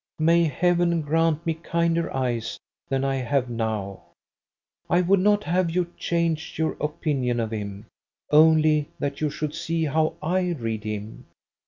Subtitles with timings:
[0.17, 2.57] May Heaven grant me kinder eyes
[2.89, 4.01] than I have now.
[4.89, 7.85] I would not have you change your opinion of him;
[8.31, 11.27] only that you should see how I read him.